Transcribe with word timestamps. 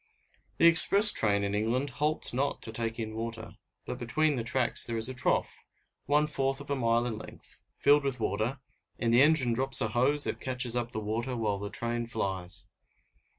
The 0.57 0.65
express 0.65 1.11
train 1.13 1.43
in 1.43 1.53
England 1.53 1.91
halts 1.91 2.33
not 2.33 2.63
to 2.63 2.71
take 2.71 2.97
in 2.97 3.13
water, 3.13 3.53
but 3.85 3.99
between 3.99 4.35
the 4.35 4.43
tracks 4.43 4.83
there 4.83 4.97
is 4.97 5.07
a 5.07 5.13
trough, 5.13 5.63
one 6.07 6.25
fourth 6.25 6.59
of 6.59 6.71
a 6.71 6.75
mile 6.75 7.05
in 7.05 7.19
length, 7.19 7.59
filled 7.77 8.03
with 8.03 8.19
water; 8.19 8.59
and 8.97 9.13
the 9.13 9.21
engine 9.21 9.53
drops 9.53 9.79
a 9.79 9.89
hose 9.89 10.23
that 10.23 10.41
catches 10.41 10.75
up 10.75 10.91
the 10.91 10.99
water 10.99 11.37
while 11.37 11.59
the 11.59 11.69
train 11.69 12.07
flies. 12.07 12.65